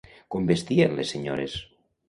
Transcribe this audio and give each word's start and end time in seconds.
Com 0.35 0.47
vestien 0.51 0.97
les 1.01 1.13
senyores? 1.17 1.61